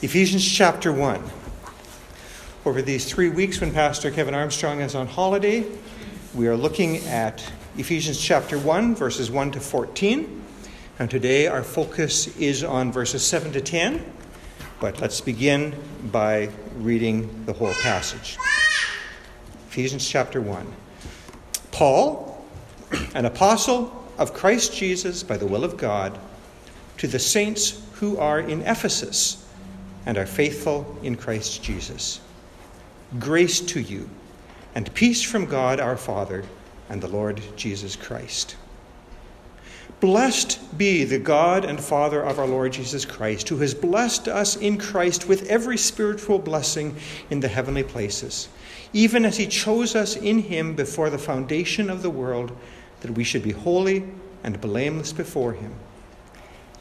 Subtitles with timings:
[0.00, 1.20] Ephesians chapter 1.
[2.64, 5.66] Over these three weeks, when Pastor Kevin Armstrong is on holiday,
[6.36, 7.44] we are looking at
[7.76, 10.44] Ephesians chapter 1, verses 1 to 14.
[11.00, 14.04] And today our focus is on verses 7 to 10.
[14.78, 15.74] But let's begin
[16.12, 18.38] by reading the whole passage.
[19.70, 20.64] Ephesians chapter 1.
[21.72, 22.46] Paul,
[23.16, 26.16] an apostle of Christ Jesus by the will of God,
[26.98, 29.44] to the saints who are in Ephesus
[30.08, 32.20] and are faithful in Christ Jesus.
[33.18, 34.08] Grace to you
[34.74, 36.44] and peace from God our Father
[36.88, 38.56] and the Lord Jesus Christ.
[40.00, 44.56] Blessed be the God and Father of our Lord Jesus Christ, who has blessed us
[44.56, 46.96] in Christ with every spiritual blessing
[47.28, 48.48] in the heavenly places,
[48.94, 52.56] even as he chose us in him before the foundation of the world,
[53.00, 54.04] that we should be holy
[54.42, 55.74] and blameless before him.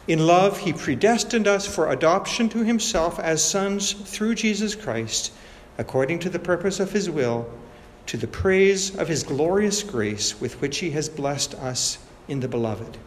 [0.07, 5.33] In love, he predestined us for adoption to himself as sons through Jesus Christ,
[5.77, 7.49] according to the purpose of his will,
[8.05, 11.97] to the praise of his glorious grace with which he has blessed us
[12.29, 12.97] in the beloved.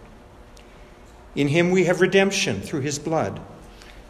[1.34, 3.40] In him we have redemption through his blood,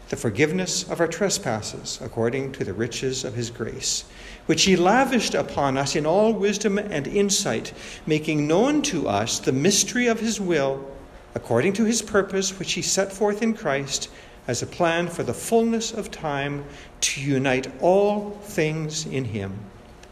[0.09, 4.03] the forgiveness of our trespasses, according to the riches of his grace,
[4.47, 7.71] which he lavished upon us in all wisdom and insight,
[8.05, 10.90] making known to us the mystery of his will
[11.33, 14.09] according to his purpose, which he set forth in Christ
[14.47, 16.65] as a plan for the fullness of time
[17.01, 19.59] to unite all things in him,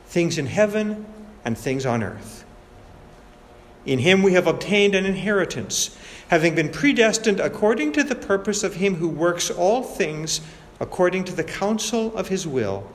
[0.06, 1.06] things in heaven
[1.44, 2.46] and things on earth.
[3.86, 8.76] In him we have obtained an inheritance, having been predestined according to the purpose of
[8.76, 10.42] him who works all things
[10.80, 12.90] according to the counsel of his will,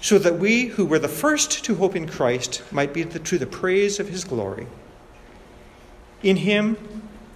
[0.00, 3.46] so that we who were the first to hope in Christ might be to the
[3.46, 4.66] praise of his glory.
[6.22, 6.76] In him,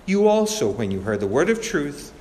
[0.08, 2.14] you also, when you heard the word of truth,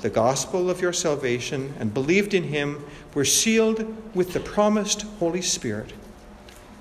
[0.00, 5.42] the gospel of your salvation, and believed in him, were sealed with the promised Holy
[5.42, 5.92] Spirit,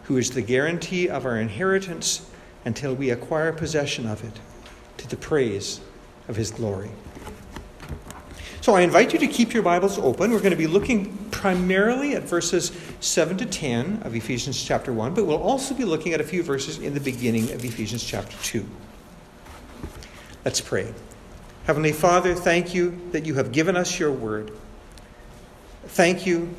[0.04, 2.30] who is the guarantee of our inheritance
[2.64, 4.40] until we acquire possession of it,
[4.98, 5.82] to the praise
[6.30, 6.90] of his glory.
[8.62, 10.32] So I invite you to keep your Bibles open.
[10.32, 15.14] We're going to be looking primarily at verses 7 to 10 of Ephesians chapter 1,
[15.14, 18.38] but we'll also be looking at a few verses in the beginning of Ephesians chapter
[18.44, 18.66] 2.
[20.46, 20.94] Let's pray.
[21.66, 24.52] Heavenly Father, thank you that you have given us your word.
[25.86, 26.54] Thank you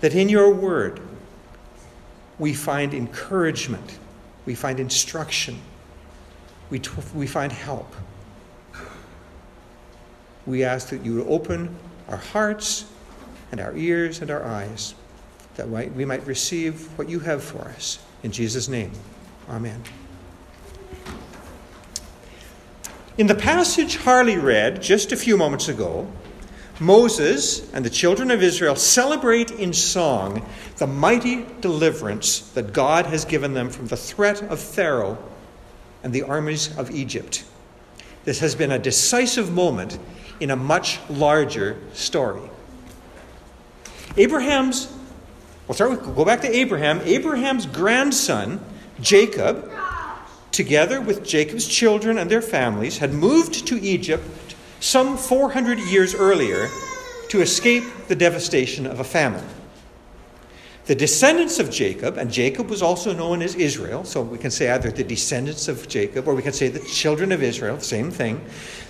[0.00, 1.00] that in your word
[2.38, 3.98] we find encouragement,
[4.46, 5.60] we find instruction,
[6.70, 7.94] we, t- we find help.
[10.46, 11.74] We ask that you open
[12.08, 12.86] our hearts
[13.52, 14.94] and our ears and our eyes,
[15.56, 17.98] that we might receive what you have for us.
[18.22, 18.92] In Jesus' name,
[19.48, 19.82] amen.
[23.16, 26.10] In the passage Harley read just a few moments ago,
[26.80, 30.44] Moses and the children of Israel celebrate in song
[30.78, 35.16] the mighty deliverance that God has given them from the threat of Pharaoh
[36.02, 37.44] and the armies of Egypt.
[38.24, 39.96] This has been a decisive moment
[40.40, 42.50] in a much larger story.
[44.16, 44.92] Abraham's,
[45.68, 47.00] we'll start with, go back to Abraham.
[47.04, 48.58] Abraham's grandson,
[49.00, 49.70] Jacob,
[50.54, 56.68] together with Jacob's children and their families, had moved to Egypt some 400 years earlier
[57.28, 59.44] to escape the devastation of a famine.
[60.86, 64.70] The descendants of Jacob, and Jacob was also known as Israel, so we can say
[64.70, 68.44] either the descendants of Jacob or we can say the children of Israel, same thing.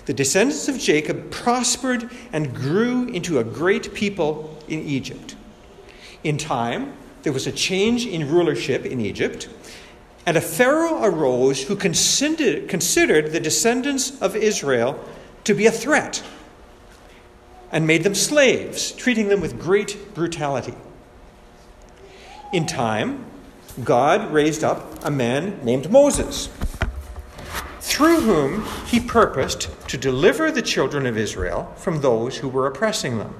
[0.05, 5.35] The descendants of Jacob prospered and grew into a great people in Egypt.
[6.23, 6.93] In time,
[7.23, 9.47] there was a change in rulership in Egypt,
[10.25, 14.99] and a Pharaoh arose who considered the descendants of Israel
[15.43, 16.23] to be a threat
[17.71, 20.73] and made them slaves, treating them with great brutality.
[22.51, 23.25] In time,
[23.83, 26.49] God raised up a man named Moses,
[27.81, 33.17] through whom he purposed to deliver the children of Israel from those who were oppressing
[33.17, 33.35] them.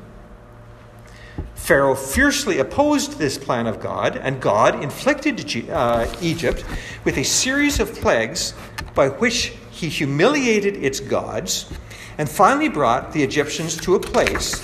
[1.65, 6.63] Pharaoh fiercely opposed this plan of God, and God inflicted uh, Egypt
[7.03, 8.53] with a series of plagues
[8.93, 11.73] by which he humiliated its gods
[12.19, 14.61] and finally brought the Egyptians to a place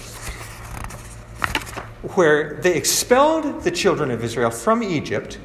[2.13, 5.39] where they expelled the children of Israel from Egypt,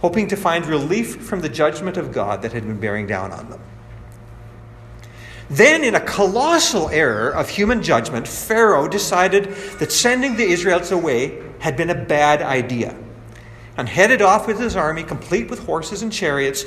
[0.00, 3.50] hoping to find relief from the judgment of God that had been bearing down on
[3.50, 3.60] them.
[5.50, 11.42] Then, in a colossal error of human judgment, Pharaoh decided that sending the Israelites away
[11.58, 12.96] had been a bad idea
[13.76, 16.64] and headed off with his army, complete with horses and chariots,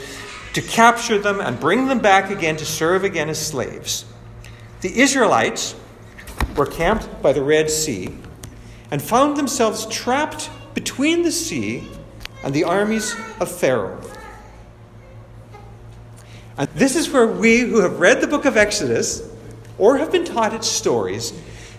[0.53, 4.05] to capture them and bring them back again to serve again as slaves.
[4.81, 5.75] The Israelites
[6.55, 8.15] were camped by the Red Sea,
[8.91, 11.87] and found themselves trapped between the sea
[12.43, 14.01] and the armies of Pharaoh.
[16.57, 19.21] And this is where we who have read the book of Exodus
[19.77, 21.33] or have been taught its stories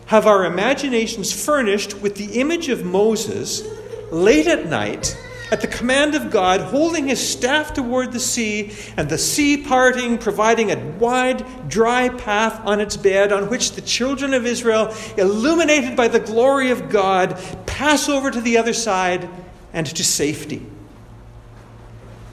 [0.07, 3.63] have our imaginations furnished with the image of Moses
[4.11, 5.17] late at night
[5.51, 10.19] at the command of God, holding his staff toward the sea, and the sea parting,
[10.19, 15.97] providing a wide, dry path on its bed on which the children of Israel, illuminated
[15.97, 19.29] by the glory of God, pass over to the other side
[19.73, 20.67] and to safety.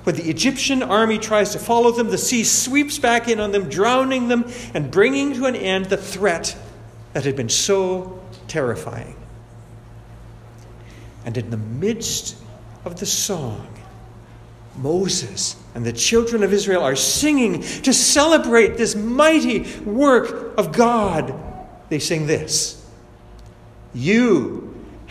[0.06, 3.70] When the Egyptian army tries to follow them, the sea sweeps back in on them,
[3.70, 6.56] drowning them and bringing to an end the threat
[7.14, 9.16] that had been so terrifying.
[11.26, 12.38] And in the midst
[12.86, 13.68] of the song,
[14.78, 21.34] Moses and the children of Israel are singing to celebrate this mighty work of God.
[21.90, 22.86] They sing this
[23.92, 24.65] You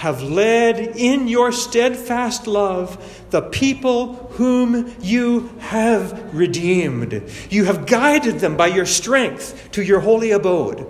[0.04, 7.22] have led in your steadfast love the people whom you have redeemed.
[7.48, 10.86] You have guided them by your strength to your holy abode.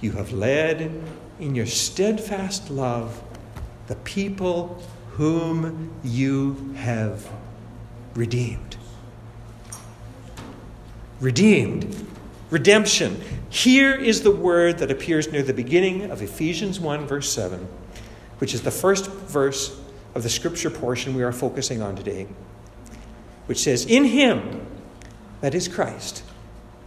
[0.00, 1.02] You have led
[1.38, 3.22] in your steadfast love
[3.88, 7.28] the people whom you have
[8.14, 8.78] redeemed.
[11.20, 12.06] Redeemed.
[12.52, 13.18] Redemption.
[13.48, 17.66] Here is the word that appears near the beginning of Ephesians 1, verse 7,
[18.40, 19.80] which is the first verse
[20.14, 22.28] of the scripture portion we are focusing on today,
[23.46, 24.66] which says, In him,
[25.40, 26.24] that is Christ,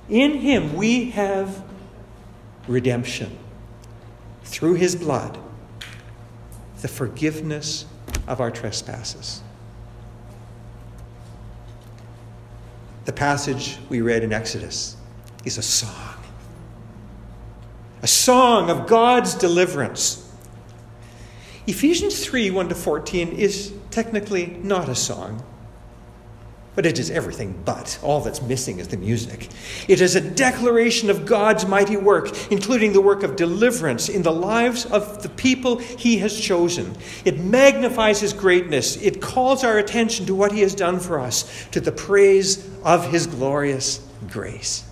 [0.08, 1.64] in him we have
[2.68, 3.36] redemption
[4.44, 5.36] through his blood
[6.84, 7.88] the forgiveness
[8.28, 9.42] of our trespasses.
[13.06, 14.98] The passage we read in Exodus
[15.46, 16.18] is a song,
[18.02, 20.22] a song of God's deliverance.
[21.68, 25.44] Ephesians 3 1 to 14 is technically not a song.
[26.76, 27.98] But it is everything but.
[28.04, 29.48] All that's missing is the music.
[29.88, 34.34] It is a declaration of God's mighty work, including the work of deliverance in the
[34.34, 36.98] lives of the people He has chosen.
[37.24, 38.98] It magnifies His greatness.
[38.98, 43.10] It calls our attention to what He has done for us, to the praise of
[43.10, 44.84] His glorious grace.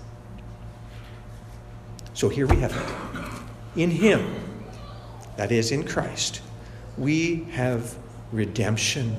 [2.13, 3.81] So here we have it.
[3.81, 4.36] In Him,
[5.36, 6.42] that is, in Christ,
[6.98, 7.98] we have
[8.31, 9.18] redemption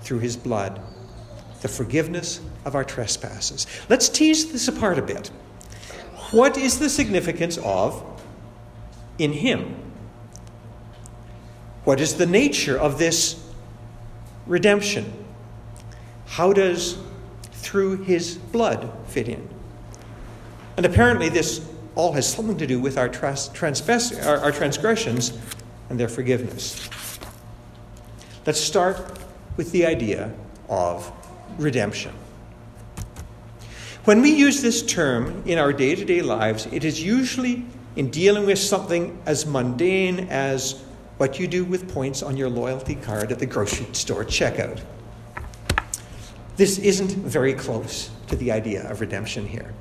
[0.00, 0.80] through His blood
[1.62, 3.66] the forgiveness of our trespasses.
[3.88, 5.28] Let's tease this apart a bit.
[6.30, 8.04] What is the significance of
[9.18, 9.74] in Him?
[11.84, 13.42] What is the nature of this
[14.46, 15.10] redemption?
[16.26, 16.98] How does
[17.52, 19.48] through His blood fit in?
[20.76, 23.50] And apparently, this all has something to do with our, trans-
[24.18, 25.38] our, our transgressions
[25.88, 26.88] and their forgiveness.
[28.46, 29.18] Let's start
[29.56, 30.32] with the idea
[30.68, 31.10] of
[31.58, 32.12] redemption.
[34.04, 37.64] When we use this term in our day to day lives, it is usually
[37.96, 40.82] in dealing with something as mundane as
[41.16, 44.80] what you do with points on your loyalty card at the grocery store checkout.
[46.56, 49.72] This isn't very close to the idea of redemption here.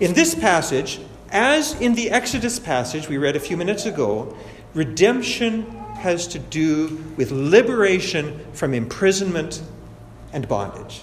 [0.00, 0.98] In this passage,
[1.30, 4.34] as in the Exodus passage we read a few minutes ago,
[4.72, 5.62] redemption
[5.98, 9.62] has to do with liberation from imprisonment
[10.32, 11.02] and bondage.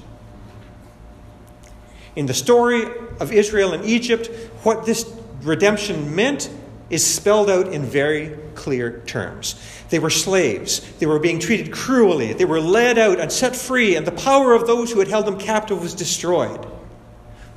[2.16, 2.86] In the story
[3.20, 4.32] of Israel and Egypt,
[4.64, 5.08] what this
[5.44, 6.50] redemption meant
[6.90, 9.62] is spelled out in very clear terms.
[9.92, 10.80] They were slaves.
[10.98, 12.34] They were being treated cruelly.
[12.34, 15.28] They were led out and set free, and the power of those who had held
[15.28, 16.66] them captive was destroyed.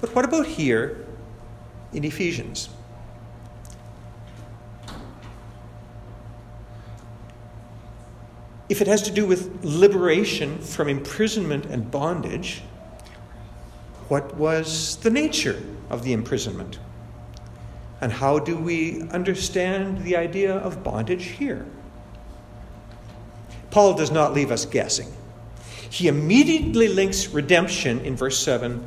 [0.02, 1.06] But what about here
[1.92, 2.68] in Ephesians?
[8.68, 12.62] If it has to do with liberation from imprisonment and bondage,
[14.08, 16.78] what was the nature of the imprisonment?
[18.00, 21.66] And how do we understand the idea of bondage here?
[23.70, 25.12] Paul does not leave us guessing.
[25.90, 28.86] He immediately links redemption in verse 7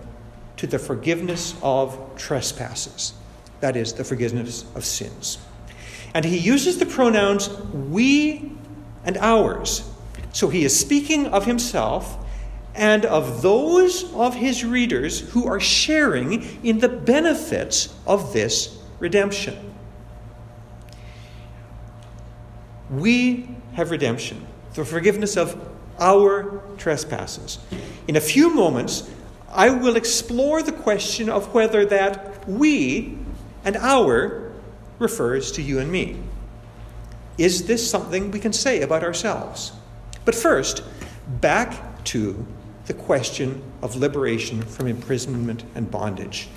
[0.63, 3.13] to the forgiveness of trespasses,
[3.59, 5.37] that is, the forgiveness of sins.
[6.13, 8.49] And he uses the pronouns we
[9.03, 9.83] and ours.
[10.31, 12.17] So he is speaking of himself
[12.75, 19.73] and of those of his readers who are sharing in the benefits of this redemption.
[22.89, 25.59] We have redemption, the forgiveness of
[25.99, 27.59] our trespasses.
[28.07, 29.09] In a few moments,
[29.53, 33.17] I will explore the question of whether that we
[33.63, 34.51] and our
[34.99, 36.17] refers to you and me.
[37.37, 39.71] Is this something we can say about ourselves?
[40.25, 40.83] But first,
[41.41, 42.45] back to
[42.85, 46.49] the question of liberation from imprisonment and bondage,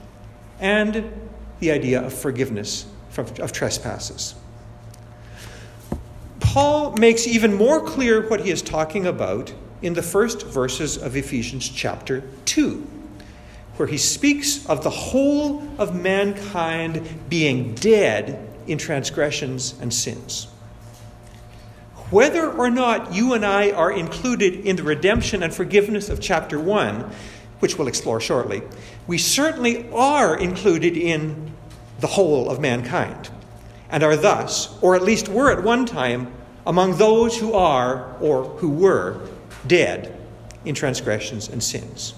[0.58, 1.12] and
[1.60, 2.86] the idea of forgiveness
[3.16, 4.34] of trespasses.
[6.40, 11.16] Paul makes even more clear what he is talking about in the first verses of
[11.16, 12.22] Ephesians chapter
[12.56, 12.86] 2,
[13.76, 20.44] where he speaks of the whole of mankind being dead in transgressions and sins.
[22.08, 26.58] Whether or not you and I are included in the redemption and forgiveness of chapter
[26.58, 27.10] 1,
[27.58, 28.62] which we'll explore shortly,
[29.06, 31.52] we certainly are included in
[32.00, 33.28] the whole of mankind,
[33.90, 36.32] and are thus, or at least were at one time,
[36.66, 39.20] among those who are or who were
[39.66, 40.18] dead
[40.64, 42.14] in transgressions and sins.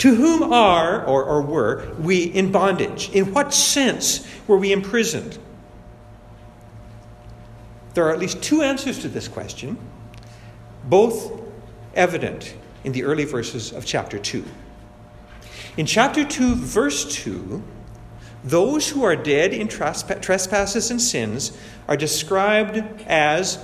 [0.00, 3.10] To whom are or, or were we in bondage?
[3.10, 5.38] In what sense were we imprisoned?
[7.92, 9.76] There are at least two answers to this question,
[10.84, 11.38] both
[11.94, 14.42] evident in the early verses of chapter 2.
[15.76, 17.62] In chapter 2, verse 2,
[18.42, 21.52] those who are dead in trespasses and sins
[21.88, 23.62] are described as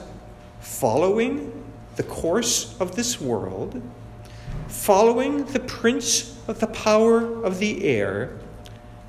[0.61, 1.65] following
[1.97, 3.81] the course of this world,
[4.77, 8.39] following the prince of the power of the air,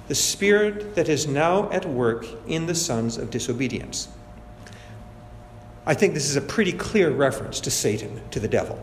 [0.07, 4.07] the spirit that is now at work in the sons of disobedience.
[5.85, 8.79] I think this is a pretty clear reference to Satan, to the devil.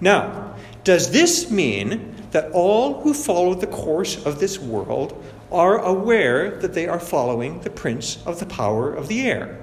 [0.00, 5.22] Now, does this mean that all who follow the course of this world
[5.54, 9.56] are aware that they are following the prince of the power of the air.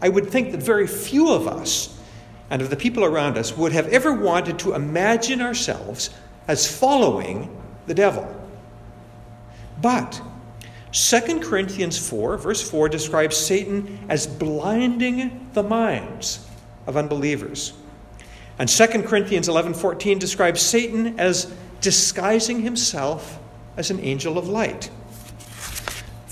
[0.00, 1.99] I would think that very few of us
[2.50, 6.10] and of the people around us would have ever wanted to imagine ourselves
[6.48, 8.28] as following the devil.
[9.80, 10.20] But
[10.92, 16.44] 2 Corinthians 4, verse 4, describes Satan as blinding the minds
[16.86, 17.72] of unbelievers.
[18.58, 23.38] And 2 Corinthians 11:14 describes Satan as disguising himself
[23.76, 24.90] as an angel of light.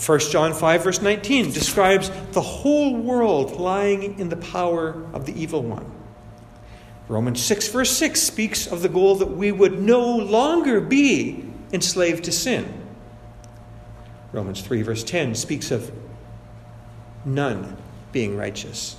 [0.04, 5.40] 1 John 5 verse 19 describes the whole world lying in the power of the
[5.40, 5.90] evil one.
[7.08, 12.24] Romans 6 verse 6 speaks of the goal that we would no longer be enslaved
[12.24, 12.86] to sin.
[14.32, 15.90] Romans 3 verse 10 speaks of
[17.24, 17.76] none
[18.12, 18.96] being righteous,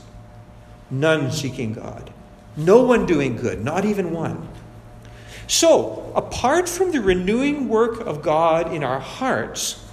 [0.89, 2.11] none seeking God.
[2.57, 4.47] No one doing good, not even one.
[5.47, 9.83] So, apart from the renewing work of God in our hearts,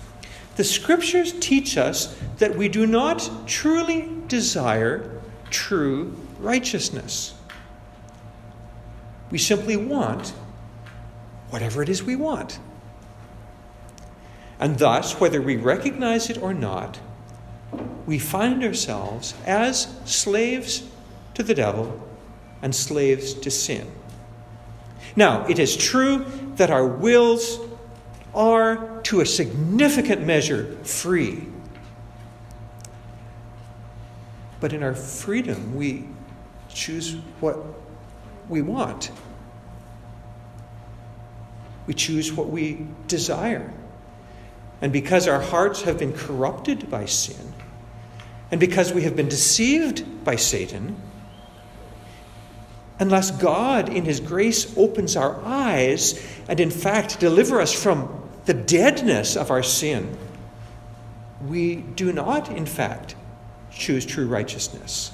[0.56, 5.20] the scriptures teach us that we do not truly desire
[5.50, 7.35] true righteousness.
[9.30, 10.32] We simply want
[11.50, 12.58] whatever it is we want.
[14.58, 16.98] And thus, whether we recognize it or not,
[18.06, 20.88] we find ourselves as slaves
[21.34, 22.08] to the devil
[22.62, 23.90] and slaves to sin.
[25.14, 26.24] Now, it is true
[26.56, 27.58] that our wills
[28.34, 31.46] are, to a significant measure, free.
[34.60, 36.08] But in our freedom, we
[36.68, 37.58] choose what
[38.48, 39.10] we want.
[41.86, 43.72] We choose what we desire.
[44.80, 47.54] And because our hearts have been corrupted by sin,
[48.50, 51.00] and because we have been deceived by Satan,
[52.98, 58.54] unless God, in His grace, opens our eyes and, in fact, deliver us from the
[58.54, 60.16] deadness of our sin,
[61.46, 63.16] we do not, in fact,
[63.70, 65.12] choose true righteousness.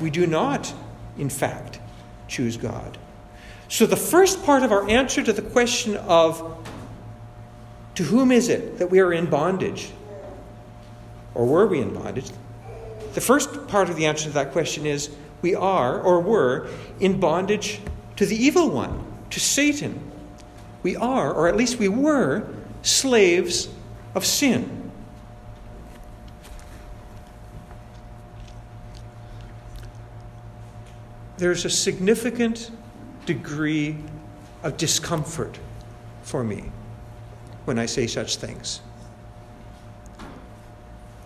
[0.00, 0.74] We do not,
[1.18, 1.80] in fact,
[2.28, 2.98] choose God.
[3.68, 6.66] So, the first part of our answer to the question of
[7.96, 9.90] to whom is it that we are in bondage?
[11.34, 12.30] Or were we in bondage?
[13.14, 15.10] The first part of the answer to that question is
[15.42, 16.68] we are or were
[17.00, 17.80] in bondage
[18.16, 20.00] to the evil one, to Satan.
[20.82, 22.46] We are, or at least we were,
[22.82, 23.68] slaves
[24.14, 24.75] of sin.
[31.38, 32.70] There's a significant
[33.26, 33.98] degree
[34.62, 35.58] of discomfort
[36.22, 36.70] for me
[37.64, 38.80] when I say such things.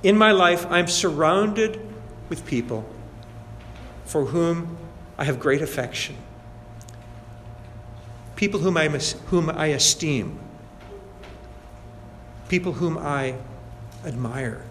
[0.03, 1.81] In my life, I'm surrounded
[2.29, 2.89] with people
[4.05, 4.79] for whom
[5.19, 6.17] I have great affection,
[8.35, 10.39] people whom I, whom I esteem,
[12.49, 13.37] people whom I
[14.05, 14.65] admire.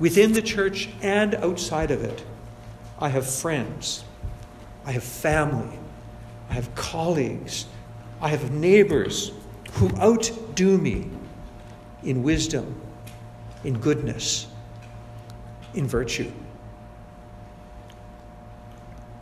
[0.00, 2.24] Within the church and outside of it,
[2.98, 4.02] I have friends,
[4.86, 5.78] I have family,
[6.48, 7.66] I have colleagues,
[8.22, 9.30] I have neighbors
[9.72, 11.10] who outdo me
[12.02, 12.80] in wisdom,
[13.62, 14.46] in goodness,
[15.74, 16.32] in virtue.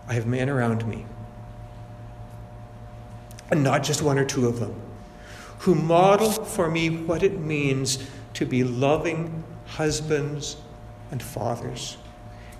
[0.07, 1.05] I have men around me,
[3.51, 4.81] and not just one or two of them,
[5.59, 7.99] who model for me what it means
[8.35, 10.57] to be loving husbands
[11.11, 11.97] and fathers,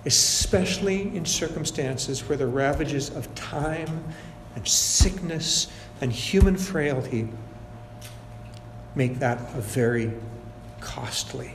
[0.05, 4.03] especially in circumstances where the ravages of time
[4.55, 5.67] and sickness
[6.01, 7.27] and human frailty
[8.95, 10.11] make that a very
[10.79, 11.53] costly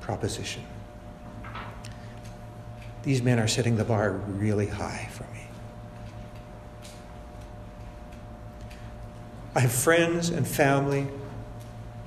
[0.00, 0.62] proposition.
[3.02, 5.42] These men are setting the bar really high for me.
[9.54, 11.06] I have friends and family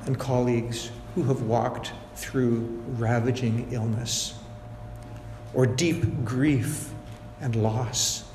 [0.05, 4.33] and colleagues who have walked through ravaging illness
[5.53, 6.91] or deep grief
[7.39, 8.25] and loss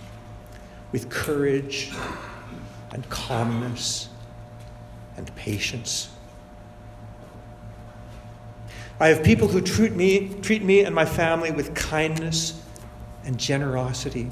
[0.90, 1.92] with courage
[2.92, 4.08] and calmness
[5.16, 6.08] and patience.
[8.98, 12.62] I have people who treat me, treat me and my family with kindness
[13.24, 14.30] and generosity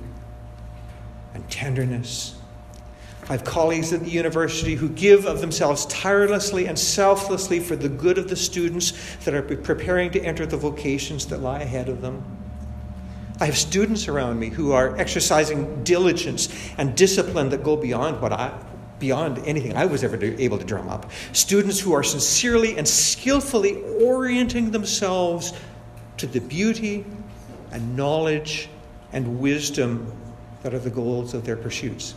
[1.35, 2.37] and tenderness.
[3.29, 7.88] I have colleagues at the university who give of themselves tirelessly and selflessly for the
[7.88, 8.93] good of the students
[9.25, 12.25] that are preparing to enter the vocations that lie ahead of them.
[13.41, 16.49] I have students around me who are exercising diligence
[16.79, 18.57] and discipline that go beyond what I,
[18.99, 21.11] beyond anything I was ever able to drum up.
[21.33, 25.52] Students who are sincerely and skillfully orienting themselves
[26.19, 27.05] to the beauty
[27.71, 28.69] and knowledge
[29.12, 30.12] and wisdom
[30.62, 32.14] that are the goals of their pursuits.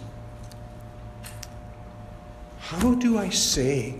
[2.65, 3.93] How do I say?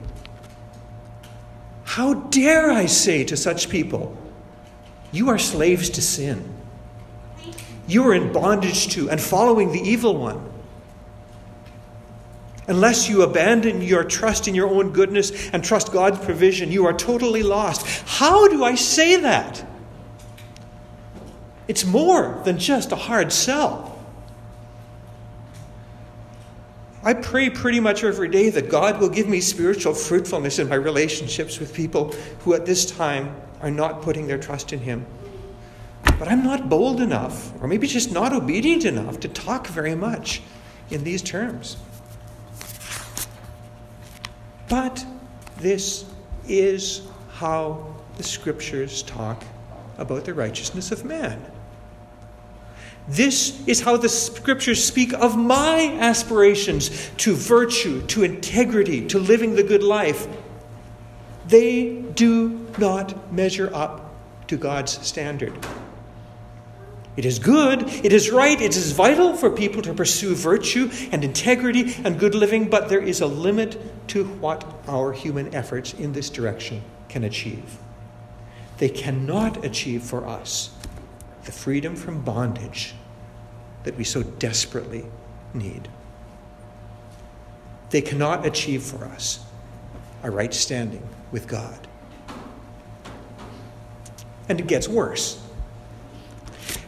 [1.83, 4.17] How dare I say to such people,
[5.11, 6.51] You are slaves to sin?
[7.87, 10.51] You are in bondage to and following the evil one.
[12.67, 16.93] Unless you abandon your trust in your own goodness and trust God's provision, you are
[16.93, 17.85] totally lost.
[18.07, 19.63] How do I say that?
[21.67, 23.94] It's more than just a hard sell.
[27.05, 30.75] I pray pretty much every day that God will give me spiritual fruitfulness in my
[30.75, 35.05] relationships with people who at this time are not putting their trust in Him.
[36.17, 40.41] But I'm not bold enough, or maybe just not obedient enough, to talk very much
[40.89, 41.77] in these terms.
[44.67, 45.05] But
[45.57, 46.05] this
[46.47, 49.43] is how the scriptures talk
[49.99, 51.39] about the righteousness of man.
[53.07, 59.55] This is how the scriptures speak of my aspirations to virtue, to integrity, to living
[59.55, 60.27] the good life.
[61.47, 64.15] They do not measure up
[64.47, 65.53] to God's standard.
[67.15, 71.23] It is good, it is right, it is vital for people to pursue virtue and
[71.23, 76.11] integrity and good living, but there is a limit to what our human efforts in
[76.11, 77.77] this direction can achieve.
[78.79, 80.71] They cannot achieve for us
[81.45, 82.95] the freedom from bondage
[83.83, 85.05] that we so desperately
[85.53, 85.87] need.
[87.91, 89.45] They cannot achieve for us
[90.23, 91.87] a right standing with God.
[94.49, 95.41] And it gets worse.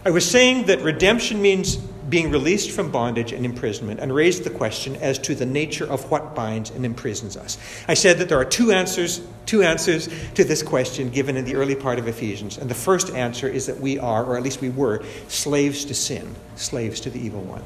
[0.03, 1.77] I was saying that redemption means
[2.09, 6.09] being released from bondage and imprisonment and raised the question as to the nature of
[6.09, 7.57] what binds and imprisons us.
[7.87, 11.55] I said that there are two answers, two answers to this question given in the
[11.55, 12.57] early part of Ephesians.
[12.57, 15.93] And the first answer is that we are, or at least we were, slaves to
[15.93, 17.63] sin, slaves to the evil one.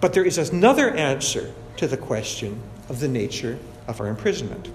[0.00, 4.68] But there is another answer to the question of the nature of our imprisonment.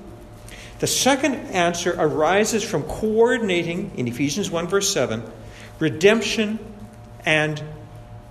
[0.80, 5.24] The second answer arises from coordinating, in Ephesians 1, verse 7,
[5.80, 6.60] redemption
[7.24, 7.62] and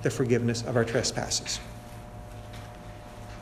[0.03, 1.61] the forgiveness of our trespasses.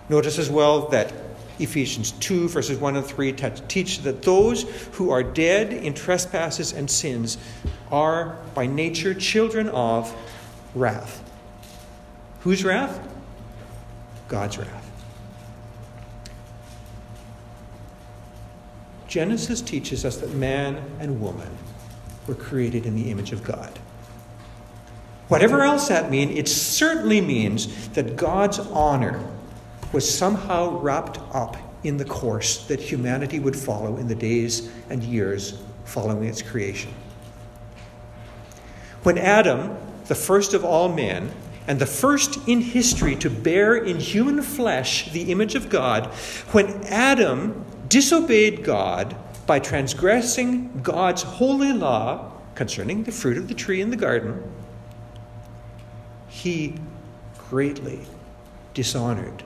[0.09, 1.13] Notice as well that
[1.59, 6.91] Ephesians 2, verses 1 and 3 teach that those who are dead in trespasses and
[6.91, 7.37] sins
[7.91, 10.15] are by nature children of
[10.75, 11.23] wrath.
[12.41, 13.01] Whose wrath?
[14.29, 14.85] God's wrath.
[19.09, 21.49] Genesis teaches us that man and woman
[22.27, 23.79] were created in the image of God.
[25.29, 29.23] Whatever else that means, it certainly means that God's honor
[29.93, 35.03] was somehow wrapped up in the course that humanity would follow in the days and
[35.03, 36.93] years following its creation.
[39.03, 41.31] When Adam, the first of all men,
[41.67, 46.07] and the first in history to bear in human flesh the image of God,
[46.53, 49.15] when Adam disobeyed God
[49.47, 54.43] by transgressing God's holy law concerning the fruit of the tree in the garden,
[56.29, 56.75] he
[57.49, 58.01] greatly
[58.75, 59.43] dishonored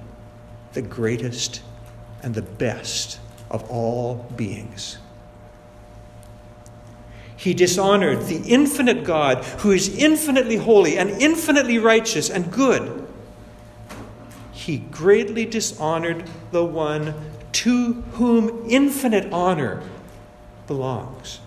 [0.73, 1.63] the greatest
[2.23, 3.19] and the best
[3.51, 4.99] of all beings.
[7.37, 13.07] He dishonored the infinite God who is infinitely holy and infinitely righteous and good.
[14.53, 17.15] He greatly dishonored the one
[17.53, 19.83] to whom infinite honor
[20.67, 21.41] belongs.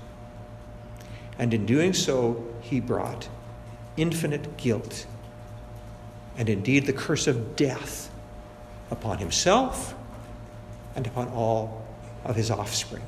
[1.40, 3.30] And in doing so, he brought
[3.98, 5.06] infinite guilt
[6.38, 8.12] and indeed the curse of death
[8.92, 9.96] upon himself
[10.96, 11.86] and upon all
[12.24, 13.06] of his offspring.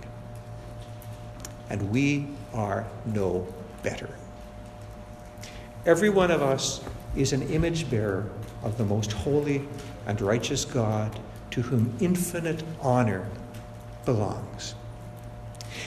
[1.69, 3.47] And we are no
[3.83, 4.09] better.
[5.85, 6.81] Every one of us
[7.15, 8.29] is an image bearer
[8.63, 9.67] of the most holy
[10.05, 11.19] and righteous God
[11.51, 13.27] to whom infinite honor
[14.05, 14.75] belongs.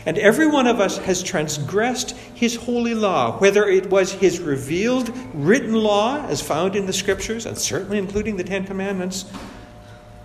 [0.06, 5.12] And every one of us has transgressed his holy law, whether it was his revealed
[5.34, 9.26] written law, as found in the scriptures, and certainly including the Ten Commandments,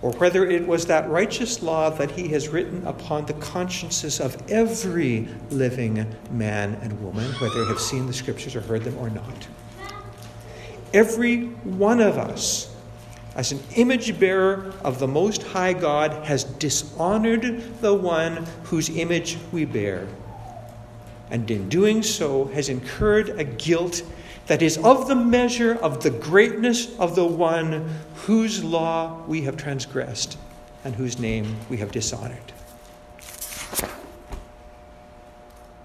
[0.02, 4.50] or whether it was that righteous law that he has written upon the consciences of
[4.50, 9.10] every living man and woman, whether they have seen the scriptures or heard them or
[9.10, 9.48] not.
[10.94, 12.74] Every one of us,
[13.36, 19.36] as an image bearer of the Most High God, has dishonored the one whose image
[19.52, 20.08] we bear,
[21.30, 24.02] and in doing so has incurred a guilt
[24.46, 29.56] that is of the measure of the greatness of the one whose law we have
[29.56, 30.38] transgressed
[30.84, 32.52] and whose name we have dishonored.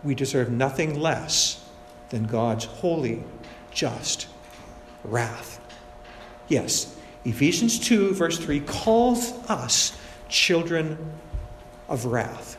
[0.03, 1.67] We deserve nothing less
[2.09, 3.23] than God's holy,
[3.71, 4.27] just
[5.03, 5.59] wrath.
[6.47, 9.97] Yes, Ephesians 2, verse 3 calls us
[10.29, 10.97] children
[11.87, 12.57] of wrath.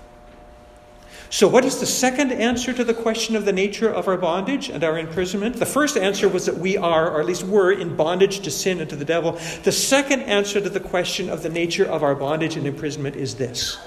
[1.31, 4.69] So, what is the second answer to the question of the nature of our bondage
[4.69, 5.57] and our imprisonment?
[5.57, 8.81] The first answer was that we are, or at least were, in bondage to sin
[8.81, 9.41] and to the devil.
[9.63, 13.37] The second answer to the question of the nature of our bondage and imprisonment is
[13.37, 13.79] this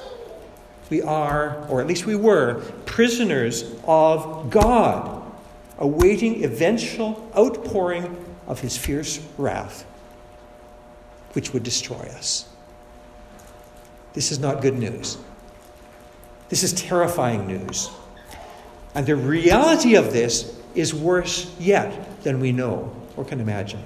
[0.89, 5.23] we are, or at least we were, prisoners of God,
[5.77, 9.85] awaiting eventual outpouring of his fierce wrath,
[11.35, 12.47] which would destroy us.
[14.13, 15.17] This is not good news.
[16.47, 17.89] This is terrifying news.
[18.93, 23.83] And the reality of this is worse yet than we know or can imagine.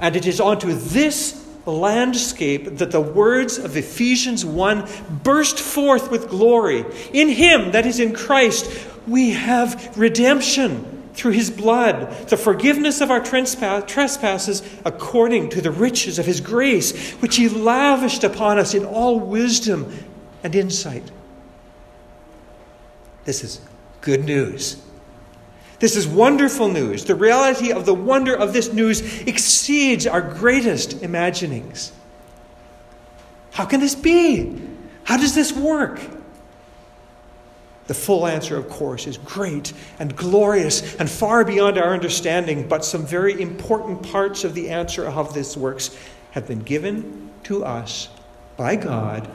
[0.00, 4.88] And it is onto this landscape that the words of Ephesians 1
[5.22, 6.86] burst forth with glory.
[7.12, 13.10] In Him, that is in Christ, we have redemption through His blood, the forgiveness of
[13.10, 18.84] our trespasses according to the riches of His grace, which He lavished upon us in
[18.84, 19.92] all wisdom
[20.42, 21.10] and insight.
[23.24, 23.60] This is
[24.00, 24.82] good news.
[25.78, 27.04] This is wonderful news.
[27.06, 31.92] The reality of the wonder of this news exceeds our greatest imaginings.
[33.52, 34.60] How can this be?
[35.04, 36.00] How does this work?
[37.90, 42.84] The full answer, of course, is great and glorious and far beyond our understanding, but
[42.84, 45.98] some very important parts of the answer of this works
[46.30, 48.08] have been given to us
[48.56, 49.28] by God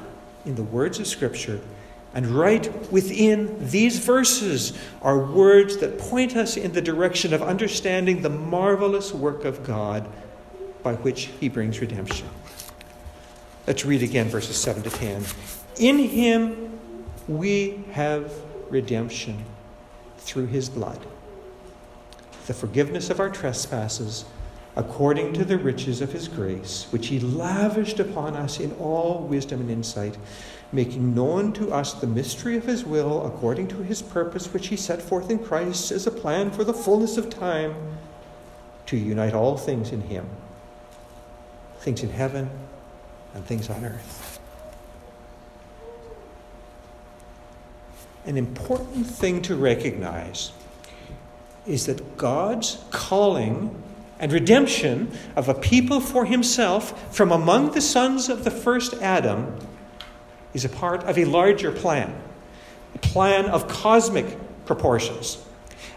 [0.46, 1.60] in the words of Scripture
[2.13, 8.22] and right within these verses are words that point us in the direction of understanding
[8.22, 10.08] the marvelous work of God
[10.82, 12.30] by which he brings redemption.
[13.68, 15.26] Let's read again verses 7 to 10.
[15.78, 16.74] In him
[17.27, 18.31] we have
[18.69, 19.43] redemption
[20.17, 20.99] through his blood,
[22.47, 24.25] the forgiveness of our trespasses
[24.75, 29.61] according to the riches of his grace, which he lavished upon us in all wisdom
[29.61, 30.17] and insight
[30.71, 34.75] making known to us the mystery of his will according to his purpose, which he
[34.75, 37.73] set forth in Christ as a plan for the fullness of time
[38.88, 40.27] to unite all things in him
[41.79, 42.49] things in heaven
[43.35, 44.24] and things on earth.
[48.25, 50.51] An important thing to recognize
[51.67, 53.83] is that God's calling
[54.19, 59.55] and redemption of a people for himself from among the sons of the first Adam
[60.53, 62.15] is a part of a larger plan,
[62.95, 64.25] a plan of cosmic
[64.65, 65.43] proportions,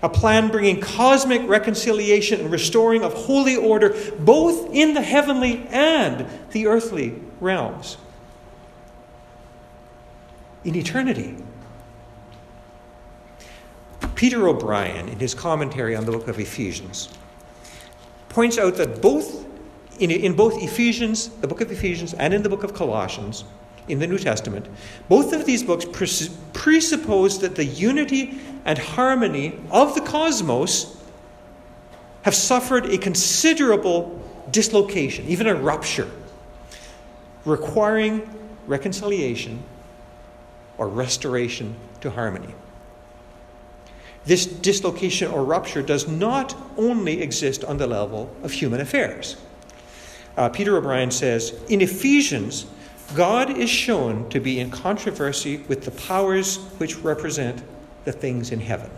[0.02, 6.26] a plan bringing cosmic reconciliation and restoring of holy order both in the heavenly and
[6.50, 7.96] the earthly realms.
[10.64, 11.36] In eternity.
[14.18, 17.09] Peter O'Brien, in his commentary on the book of Ephesians,
[18.28, 19.46] points out that both
[20.00, 23.44] in, in both Ephesians, the book of Ephesians, and in the book of Colossians,
[23.87, 24.66] in the New Testament,
[25.09, 25.85] both of these books
[26.52, 31.00] presuppose that the unity and harmony of the cosmos
[32.22, 36.11] have suffered a considerable dislocation, even a rupture,
[37.44, 38.28] requiring
[38.66, 39.62] reconciliation
[40.76, 42.52] or restoration to harmony.
[44.28, 49.38] This dislocation or rupture does not only exist on the level of human affairs.
[50.36, 52.66] Uh, Peter O'Brien says In Ephesians,
[53.14, 57.62] God is shown to be in controversy with the powers which represent
[58.04, 58.90] the things in heaven.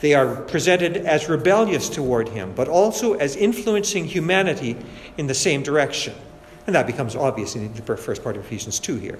[0.00, 4.78] They are presented as rebellious toward him, but also as influencing humanity
[5.18, 6.14] in the same direction.
[6.66, 9.18] And that becomes obvious in the first part of Ephesians 2 here.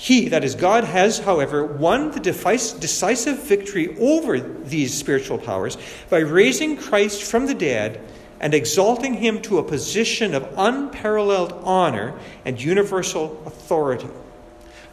[0.00, 5.76] He, that is, God, has, however, won the decisive victory over these spiritual powers
[6.08, 8.00] by raising Christ from the dead
[8.38, 14.08] and exalting him to a position of unparalleled honor and universal authority.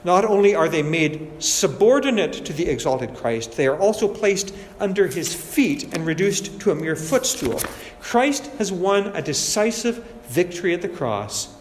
[0.04, 5.06] Not only are they made subordinate to the exalted Christ, they are also placed under
[5.06, 7.62] his feet and reduced to a mere footstool.
[8.02, 11.55] Christ has won a decisive victory at the cross.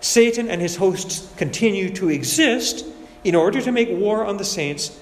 [0.00, 2.84] Satan and his hosts continue to exist
[3.24, 4.98] in order to make war on the saints,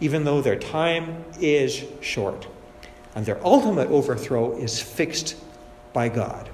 [0.00, 2.46] even though their time is short.
[3.14, 5.36] And their ultimate overthrow is fixed
[5.92, 6.48] by God.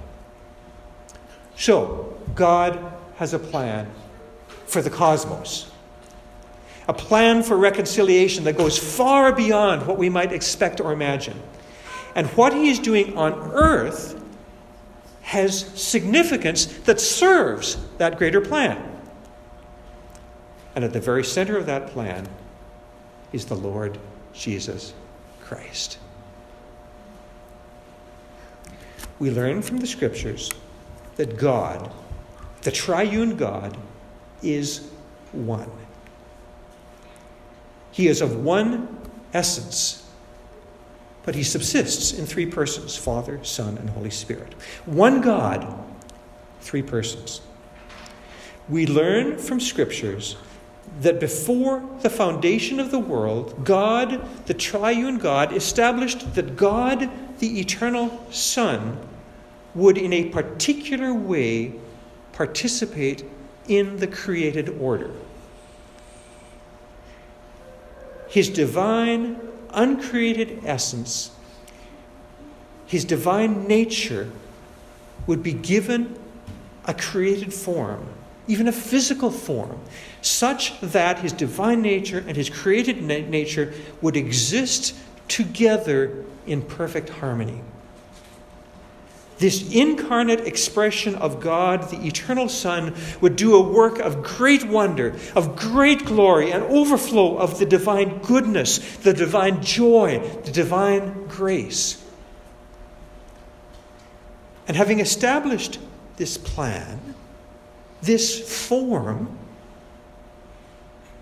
[1.55, 3.89] So, God has a plan
[4.65, 5.71] for the cosmos,
[6.87, 11.41] a plan for reconciliation that goes far beyond what we might expect or imagine.
[12.15, 14.18] And what He is doing on earth
[15.29, 18.83] has significance that serves that greater plan.
[20.75, 22.27] And at the very center of that plan
[23.31, 23.97] is the Lord
[24.33, 24.93] Jesus
[25.41, 25.97] Christ.
[29.19, 30.49] we learn from the scriptures
[31.17, 31.91] that God,
[32.61, 33.77] the triune God,
[34.41, 34.89] is
[35.33, 35.69] one.
[37.91, 38.97] He is of one
[39.33, 40.08] essence,
[41.29, 44.51] but he subsists in three persons Father, Son, and Holy Spirit.
[44.87, 45.77] One God,
[46.59, 47.41] three persons.
[48.67, 50.37] We learn from scriptures
[51.01, 57.59] that before the foundation of the world, God, the triune God, established that God, the
[57.59, 58.97] eternal Son,
[59.75, 61.75] would in a particular way
[62.33, 63.23] participate
[63.67, 65.11] in the created order.
[68.29, 69.39] His divine,
[69.73, 71.31] uncreated essence,
[72.85, 74.29] his divine nature,
[75.27, 76.17] would be given
[76.85, 78.07] a created form,
[78.47, 79.79] even a physical form,
[80.21, 84.95] such that his divine nature and his created na- nature would exist
[85.27, 87.61] together in perfect harmony.
[89.39, 95.15] This incarnate expression of God, the eternal Son, would do a work of great wonder,
[95.33, 102.03] of great glory, and overflow of the divine goodness, the divine joy, the divine grace.
[104.67, 105.79] And having established
[106.17, 107.15] this plan,
[108.01, 109.37] this form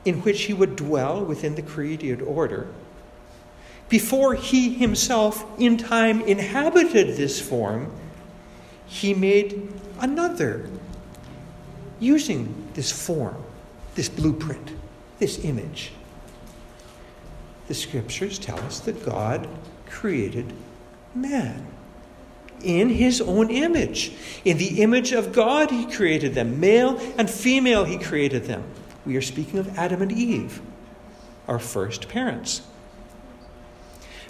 [0.05, 2.67] in which he would dwell within the created order,
[3.89, 7.91] before he himself in time inhabited this form,
[8.87, 9.69] he made
[9.99, 10.69] another
[11.99, 13.43] using this form,
[13.95, 14.71] this blueprint,
[15.19, 15.91] this image.
[17.67, 19.47] The scriptures tell us that God
[19.87, 20.53] created
[21.13, 21.67] man
[22.63, 24.13] in his own image.
[24.43, 26.59] In the image of God, he created them.
[26.59, 28.63] Male and female, he created them.
[29.05, 30.61] We are speaking of Adam and Eve,
[31.47, 32.61] our first parents.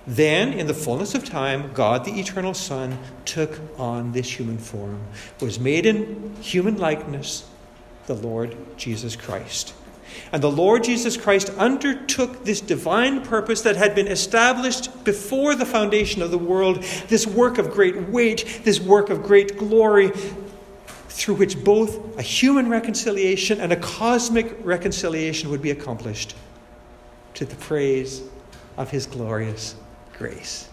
[0.08, 5.02] Then, in the fullness of time, God, the eternal Son, took on this human form,
[5.42, 7.46] was made in human likeness,
[8.06, 9.74] the Lord Jesus Christ.
[10.32, 15.66] And the Lord Jesus Christ undertook this divine purpose that had been established before the
[15.66, 20.14] foundation of the world, this work of great weight, this work of great glory,
[21.10, 26.34] through which both a human reconciliation and a cosmic reconciliation would be accomplished
[27.34, 28.24] to the praise
[28.78, 29.76] of his glorious
[30.18, 30.70] grace.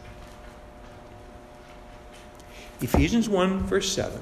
[2.81, 4.21] Ephesians 1, verse 7,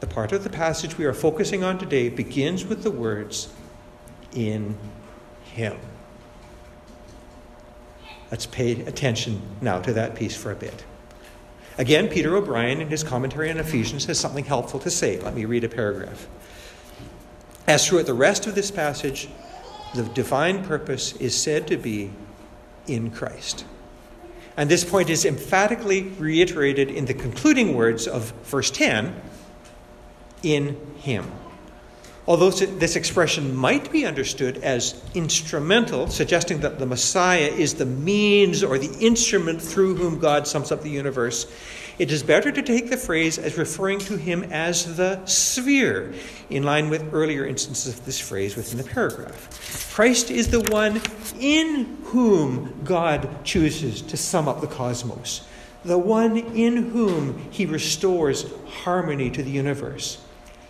[0.00, 3.52] the part of the passage we are focusing on today, begins with the words,
[4.32, 4.76] in
[5.44, 5.78] Him.
[8.30, 10.84] Let's pay attention now to that piece for a bit.
[11.76, 15.20] Again, Peter O'Brien, in his commentary on Ephesians, has something helpful to say.
[15.20, 16.28] Let me read a paragraph.
[17.66, 19.28] As throughout the rest of this passage,
[19.94, 22.10] the divine purpose is said to be
[22.86, 23.64] in Christ.
[24.56, 29.20] And this point is emphatically reiterated in the concluding words of verse 10
[30.42, 31.30] in Him.
[32.26, 38.62] Although this expression might be understood as instrumental, suggesting that the Messiah is the means
[38.64, 41.46] or the instrument through whom God sums up the universe,
[41.98, 46.12] it is better to take the phrase as referring to him as the sphere,
[46.50, 49.92] in line with earlier instances of this phrase within the paragraph.
[49.94, 51.00] Christ is the one
[51.38, 55.46] in whom God chooses to sum up the cosmos,
[55.84, 60.18] the one in whom he restores harmony to the universe.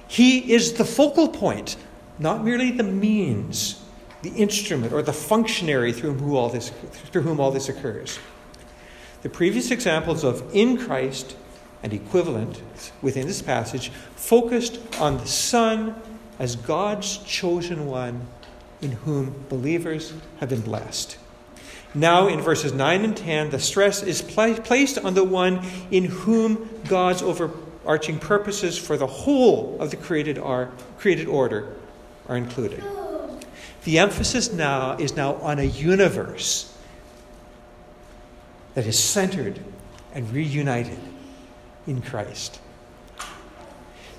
[0.06, 1.76] He is the focal point,
[2.18, 3.82] not merely the means,
[4.22, 6.70] the instrument, or the functionary through whom all this,
[7.10, 8.18] through whom all this occurs.
[9.24, 11.34] The previous examples of in Christ
[11.82, 12.60] and equivalent
[13.00, 15.94] within this passage focused on the Son
[16.38, 18.26] as God's chosen one
[18.82, 21.16] in whom believers have been blessed.
[21.94, 26.04] Now, in verses 9 and 10, the stress is pl- placed on the one in
[26.04, 31.74] whom God's overarching purposes for the whole of the created, are, created order
[32.28, 32.84] are included.
[33.84, 36.73] The emphasis now is now on a universe
[38.74, 39.60] that is centered
[40.12, 40.98] and reunited
[41.86, 42.60] in Christ.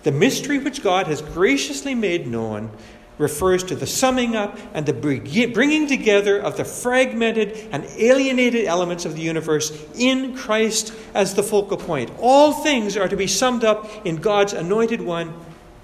[0.03, 2.71] The mystery which God has graciously made known
[3.17, 9.05] refers to the summing up and the bringing together of the fragmented and alienated elements
[9.05, 12.11] of the universe in Christ as the focal point.
[12.19, 15.33] All things are to be summed up in God's anointed one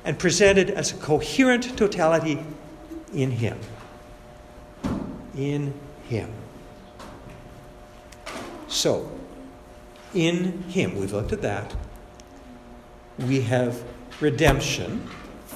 [0.03, 2.43] and presented as a coherent totality
[3.13, 3.57] in Him.
[5.35, 5.73] In
[6.09, 6.31] Him.
[8.71, 9.11] So,
[10.13, 11.75] in Him, we've looked at that.
[13.19, 13.83] We have
[14.21, 15.07] redemption.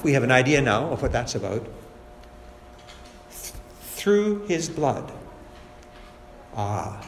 [0.02, 1.66] We have an idea now of what that's about.
[3.80, 5.10] Through His blood.
[6.54, 7.04] Ah,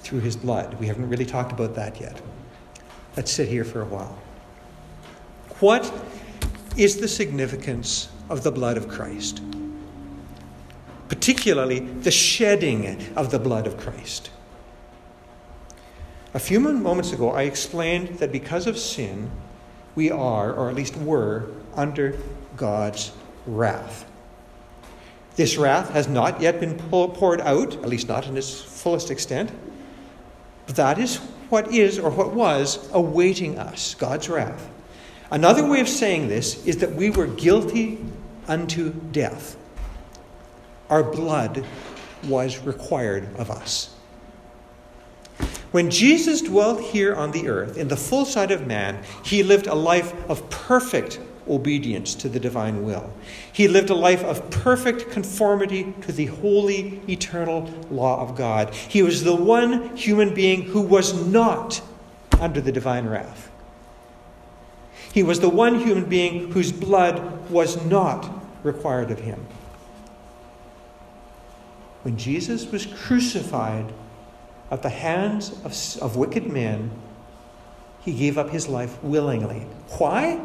[0.00, 0.78] through His blood.
[0.78, 2.22] We haven't really talked about that yet.
[3.16, 4.16] Let's sit here for a while.
[5.58, 5.92] What
[6.76, 9.42] is the significance of the blood of Christ?
[11.08, 14.30] Particularly the shedding of the blood of Christ.
[16.34, 19.30] A few moments ago, I explained that because of sin,
[19.94, 22.16] we are, or at least were, under
[22.56, 23.12] God's
[23.46, 24.06] wrath.
[25.36, 29.50] This wrath has not yet been poured out, at least not in its fullest extent.
[30.66, 31.16] But that is
[31.50, 34.70] what is, or what was, awaiting us God's wrath.
[35.30, 38.02] Another way of saying this is that we were guilty
[38.48, 39.56] unto death.
[40.88, 41.66] Our blood
[42.24, 43.91] was required of us.
[45.72, 49.66] When Jesus dwelt here on the earth in the full sight of man, he lived
[49.66, 53.12] a life of perfect obedience to the divine will.
[53.52, 58.74] He lived a life of perfect conformity to the holy, eternal law of God.
[58.74, 61.80] He was the one human being who was not
[62.38, 63.50] under the divine wrath.
[65.12, 68.30] He was the one human being whose blood was not
[68.62, 69.46] required of him.
[72.02, 73.92] When Jesus was crucified,
[74.72, 76.90] at the hands of, of wicked men,
[78.00, 79.66] he gave up his life willingly.
[79.98, 80.40] Why?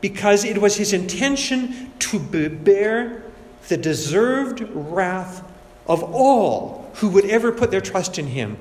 [0.00, 3.24] Because it was his intention to bear
[3.66, 5.42] the deserved wrath
[5.88, 8.58] of all who would ever put their trust in him,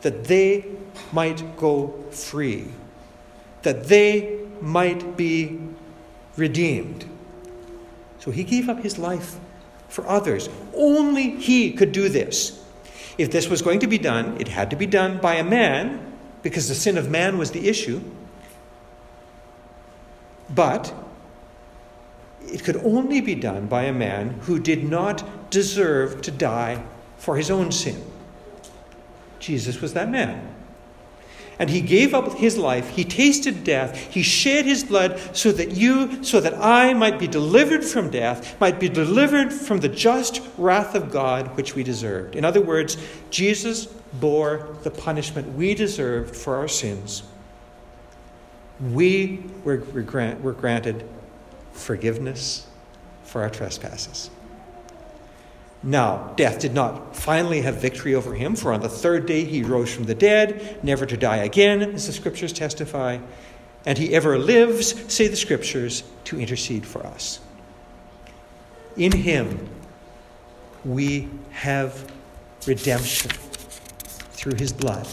[0.00, 0.64] that they
[1.12, 2.68] might go free,
[3.62, 5.60] that they might be
[6.38, 7.04] redeemed.
[8.18, 9.38] So he gave up his life
[9.94, 10.48] for others.
[10.74, 12.60] Only he could do this.
[13.16, 16.12] If this was going to be done, it had to be done by a man,
[16.42, 18.00] because the sin of man was the issue.
[20.52, 20.92] But
[22.42, 26.82] it could only be done by a man who did not deserve to die
[27.16, 28.02] for his own sin.
[29.38, 30.53] Jesus was that man
[31.58, 32.90] and he gave up his life.
[32.90, 33.96] He tasted death.
[33.96, 38.60] He shed his blood so that you, so that I might be delivered from death,
[38.60, 42.36] might be delivered from the just wrath of God which we deserved.
[42.36, 42.96] In other words,
[43.30, 47.22] Jesus bore the punishment we deserved for our sins.
[48.80, 51.08] We were, were granted
[51.72, 52.66] forgiveness
[53.24, 54.30] for our trespasses.
[55.84, 59.62] Now, death did not finally have victory over him, for on the third day he
[59.62, 63.18] rose from the dead, never to die again, as the scriptures testify.
[63.84, 67.38] And he ever lives, say the scriptures, to intercede for us.
[68.96, 69.68] In him,
[70.86, 72.10] we have
[72.66, 73.30] redemption
[74.32, 75.06] through his blood,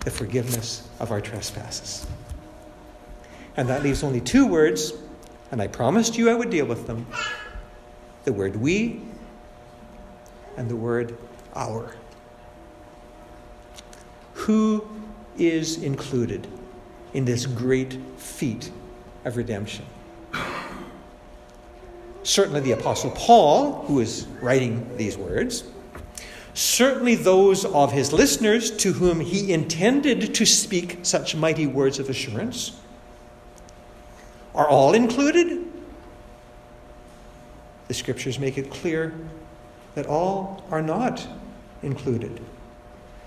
[0.00, 2.08] the forgiveness of our trespasses.
[3.56, 4.94] And that leaves only two words,
[5.52, 7.06] and I promised you I would deal with them
[8.24, 9.00] the word we
[10.58, 11.16] and the word
[11.54, 11.94] our.
[14.34, 14.86] Who
[15.38, 16.48] is included
[17.14, 18.72] in this great feat
[19.24, 19.86] of redemption?
[22.24, 25.64] Certainly the Apostle Paul, who is writing these words.
[26.54, 32.10] Certainly, those of his listeners to whom he intended to speak such mighty words of
[32.10, 32.72] assurance.
[34.56, 35.64] Are all included?
[37.86, 39.14] The scriptures make it clear
[39.98, 41.26] that all are not
[41.82, 42.40] included.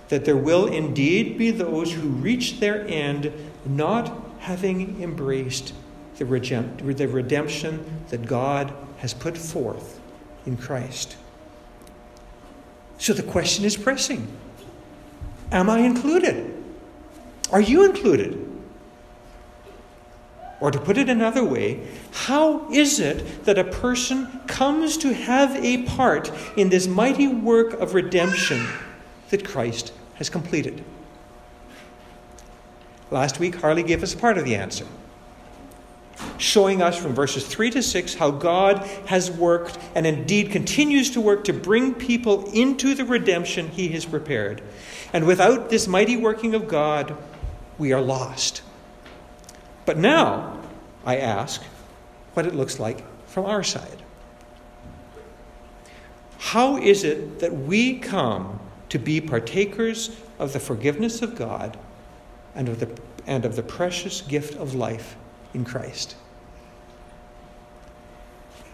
[0.08, 3.34] That there will indeed be those who reach their end
[3.66, 5.74] not having embraced
[6.16, 10.00] the redemption that God has put forth
[10.46, 11.18] in Christ.
[12.98, 14.26] So the question is pressing
[15.52, 16.56] Am I included?
[17.52, 18.48] Are you included?
[20.62, 21.80] Or to put it another way,
[22.12, 27.74] how is it that a person comes to have a part in this mighty work
[27.74, 28.68] of redemption
[29.32, 30.84] that Christ has completed?
[33.10, 34.86] Last week, Harley gave us part of the answer,
[36.38, 41.22] showing us from verses 3 to 6 how God has worked and indeed continues to
[41.22, 44.62] work to bring people into the redemption he has prepared.
[45.12, 47.18] And without this mighty working of God,
[47.80, 48.62] we are lost.
[49.92, 50.58] But now,
[51.06, 51.62] I ask
[52.34, 54.02] what it looks like from our side.
[56.38, 61.78] How is it that we come to be partakers of the forgiveness of God
[62.56, 65.18] and of the, and of the precious gift of life
[65.54, 66.16] in Christ?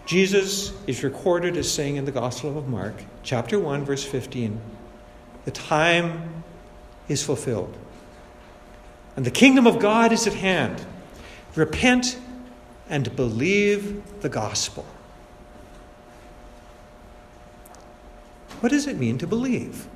[0.06, 2.94] Jesus is recorded as saying in the Gospel of Mark,
[3.24, 4.60] chapter 1, verse 15,
[5.46, 6.44] the time
[7.08, 7.76] is fulfilled,
[9.16, 10.86] and the kingdom of God is at hand.
[11.58, 12.16] Repent
[12.88, 14.86] and believe the gospel.
[18.60, 19.88] What does it mean to believe?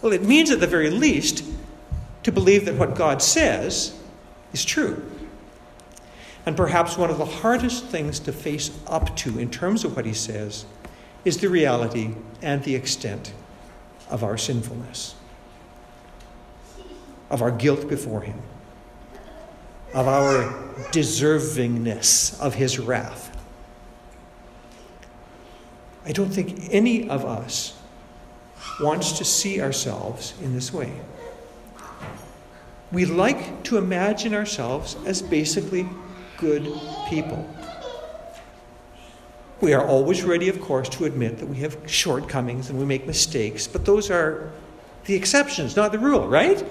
[0.00, 1.42] Well, it means at the very least
[2.22, 3.98] to believe that what God says
[4.52, 5.04] is true.
[6.46, 10.06] And perhaps one of the hardest things to face up to in terms of what
[10.06, 10.66] he says
[11.24, 13.32] is the reality and the extent
[14.08, 15.16] of our sinfulness,
[17.28, 18.40] of our guilt before him
[19.94, 20.52] of our
[20.92, 23.36] deservingness of his wrath.
[26.04, 27.76] I don't think any of us
[28.80, 30.92] wants to see ourselves in this way.
[32.92, 35.88] We like to imagine ourselves as basically
[36.36, 36.72] good
[37.08, 37.48] people.
[39.60, 43.06] We are always ready, of course, to admit that we have shortcomings and we make
[43.06, 44.52] mistakes, but those are
[45.06, 46.64] the exceptions, not the rule, right?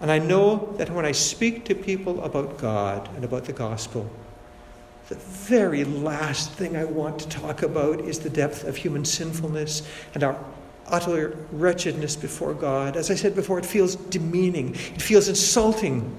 [0.00, 4.10] And I know that when I speak to people about God and about the gospel,
[5.08, 9.82] the very last thing I want to talk about is the depth of human sinfulness
[10.14, 10.38] and our
[10.86, 12.96] utter wretchedness before God.
[12.96, 16.14] As I said before, it feels demeaning, it feels insulting.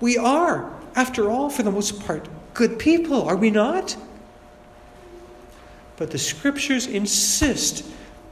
[0.00, 3.96] We are, after all, for the most part, good people, are we not?
[5.96, 7.84] But the scriptures insist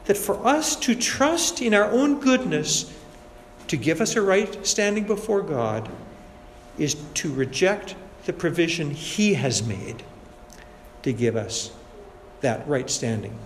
[0.07, 2.93] that for us to trust in our own goodness
[3.71, 5.89] to give us a right standing before God
[6.77, 7.95] is to reject
[8.27, 10.03] the provision He has made
[11.05, 11.71] to give us
[12.41, 13.39] that right standing.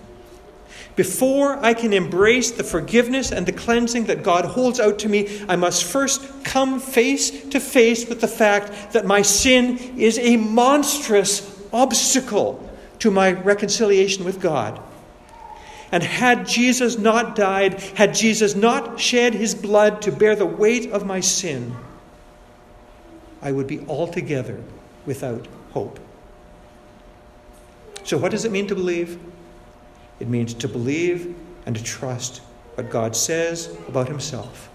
[0.96, 5.44] Before I can embrace the forgiveness and the cleansing that God holds out to me,
[5.46, 10.38] I must first come face to face with the fact that my sin is a
[10.38, 12.66] monstrous obstacle
[13.00, 14.80] to my reconciliation with God.
[15.94, 20.90] And had Jesus not died, had Jesus not shed his blood to bear the weight
[20.90, 21.72] of my sin,
[23.40, 24.60] I would be altogether
[25.06, 26.00] without hope.
[28.02, 29.20] So, what does it mean to believe?
[30.18, 31.32] It means to believe
[31.64, 32.38] and to trust
[32.74, 34.70] what God says about himself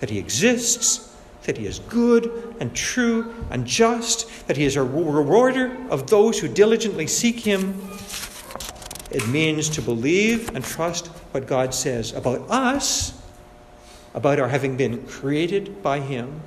[0.00, 4.82] that he exists, that he is good and true and just, that he is a
[4.82, 7.80] rewarder of those who diligently seek him,
[9.14, 13.20] it means to believe and trust what God says about us,
[14.14, 16.40] about our having been created by Him,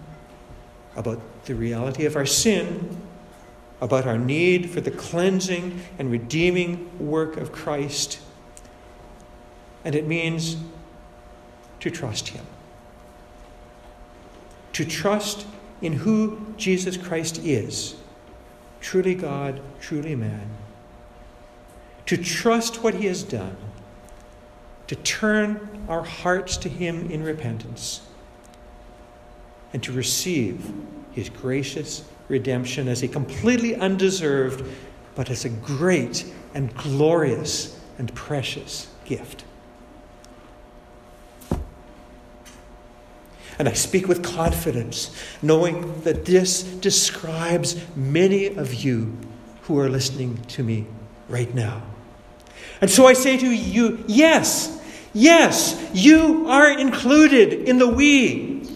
[0.96, 3.02] about the reality of our sin,
[3.82, 8.20] about our need for the cleansing and redeeming work of Christ.
[9.84, 10.58] And it means
[11.82, 12.46] to trust Him.
[14.74, 15.46] To trust
[15.82, 17.96] in who Jesus Christ is
[18.82, 20.48] truly God, truly man
[22.06, 23.56] to trust what He has done,
[24.88, 28.02] to turn our hearts to Him in repentance,
[29.74, 30.72] and to receive
[31.12, 34.66] His gracious redemption as a completely undeserved,
[35.16, 39.44] but as a great and glorious and precious gift.
[43.58, 49.18] And I speak with confidence, knowing that this describes many of you
[49.64, 50.88] who are listening to me
[51.30, 51.82] right now.
[52.82, 54.82] And so I say to you, yes,
[55.14, 58.68] yes, you are included in the we.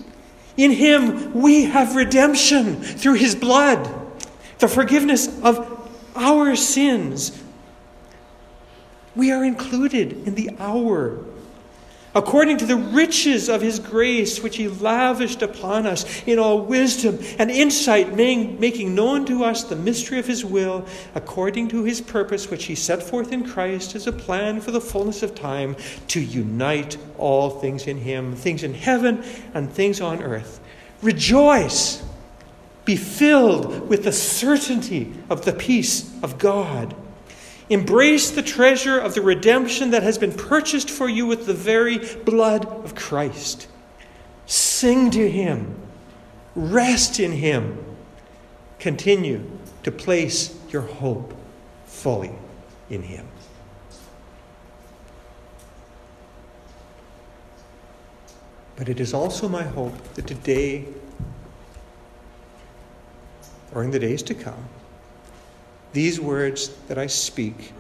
[0.57, 3.89] In him we have redemption through his blood,
[4.59, 7.41] the forgiveness of our sins.
[9.15, 11.25] We are included in the our
[12.15, 17.19] according to the riches of his grace, which he lavished upon us in all wisdom
[17.37, 20.85] and insight, making known to us the mystery of his will,
[21.15, 24.81] according to his purpose, which he set forth in Christ as a plan for the
[24.81, 25.75] fullness of time,
[26.07, 30.59] to unite all things in him, things in heaven and things on earth.
[31.01, 32.03] Rejoice!
[32.85, 36.95] Be filled with the certainty of the peace of God
[37.69, 41.99] Embrace the treasure of the redemption that has been purchased for you with the very
[42.23, 43.67] blood of Christ.
[44.47, 45.75] Sing to Him,
[46.55, 47.77] rest in Him.
[48.79, 49.45] Continue
[49.83, 51.33] to place your hope
[51.85, 52.31] fully
[52.89, 53.27] in Him.
[58.75, 60.85] But it is also my hope that today,
[63.75, 64.69] or in the days to come,
[65.93, 67.73] these words that I speak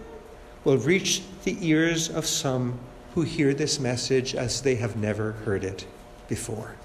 [0.63, 2.79] will reach the ears of some
[3.15, 5.85] who hear this message as they have never heard it
[6.27, 6.75] before.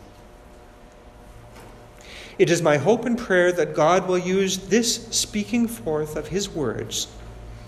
[2.39, 6.49] It is my hope and prayer that God will use this speaking forth of His
[6.49, 7.09] words,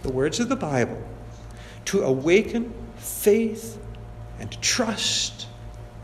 [0.02, 1.02] the words of the Bible,
[1.86, 3.78] to awaken faith
[4.40, 5.46] and trust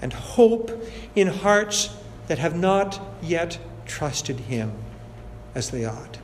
[0.01, 0.71] and hope
[1.15, 1.91] in hearts
[2.29, 4.73] that have not yet trusted Him
[5.55, 6.19] as they ought.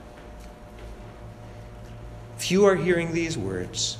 [2.50, 3.98] You are hearing these words,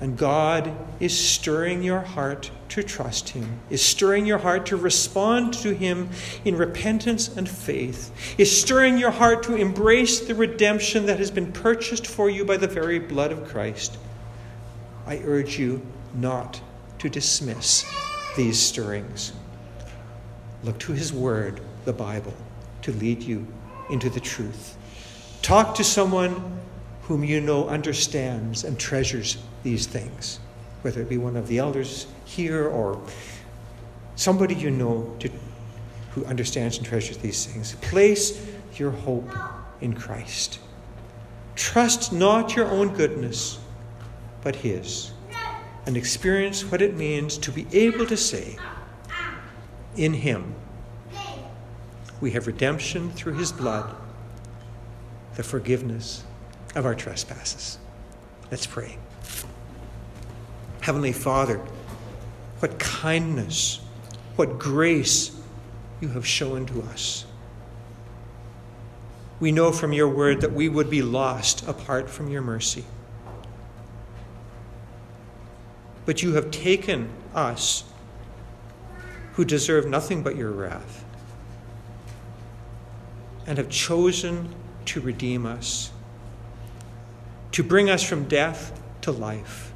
[0.00, 5.54] and God is stirring your heart to trust Him, is stirring your heart to respond
[5.54, 6.10] to Him
[6.44, 11.52] in repentance and faith, is stirring your heart to embrace the redemption that has been
[11.52, 13.96] purchased for you by the very blood of Christ,
[15.06, 16.60] I urge you not
[16.98, 17.84] to dismiss
[18.36, 19.32] these stirrings.
[20.64, 22.34] Look to His Word, the Bible,
[22.82, 23.46] to lead you
[23.88, 24.76] into the truth.
[25.42, 26.60] Talk to someone
[27.06, 30.40] whom you know understands and treasures these things,
[30.82, 33.00] whether it be one of the elders here or
[34.16, 35.30] somebody you know to,
[36.10, 37.76] who understands and treasures these things.
[37.76, 38.44] Place
[38.74, 39.30] your hope
[39.80, 40.58] in Christ.
[41.54, 43.60] Trust not your own goodness,
[44.42, 45.12] but His,
[45.86, 48.56] and experience what it means to be able to say,
[49.96, 50.56] In Him,
[52.20, 53.94] we have redemption through His blood,
[55.36, 56.24] the forgiveness
[56.76, 57.78] of our trespasses.
[58.50, 58.98] Let's pray.
[60.82, 61.60] Heavenly Father,
[62.60, 63.80] what kindness,
[64.36, 65.34] what grace
[66.00, 67.24] you have shown to us.
[69.40, 72.84] We know from your word that we would be lost apart from your mercy.
[76.04, 77.84] But you have taken us,
[79.32, 81.04] who deserve nothing but your wrath,
[83.46, 84.54] and have chosen
[84.86, 85.90] to redeem us
[87.56, 89.72] to bring us from death to life,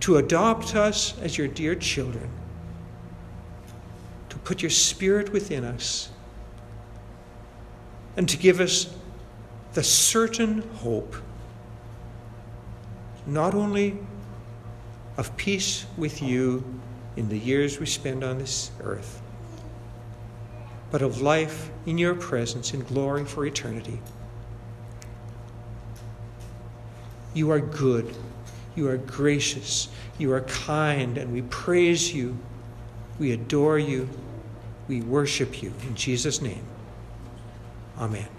[0.00, 2.28] to adopt us as your dear children,
[4.28, 6.10] to put your spirit within us,
[8.18, 8.94] and to give us
[9.72, 11.16] the certain hope,
[13.24, 13.96] not only
[15.16, 16.62] of peace with you
[17.16, 19.22] in the years we spend on this earth,
[20.90, 24.02] but of life in your presence in glory for eternity.
[27.36, 28.16] You are good.
[28.76, 29.88] You are gracious.
[30.16, 32.34] You are kind, and we praise you.
[33.18, 34.08] We adore you.
[34.88, 35.74] We worship you.
[35.82, 36.64] In Jesus' name,
[37.98, 38.35] amen.